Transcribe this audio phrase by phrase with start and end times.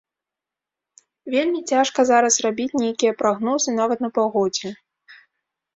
[1.33, 4.69] Вельмі цяжка зараз рабіць нейкія прагнозы нават на паўгоддзе.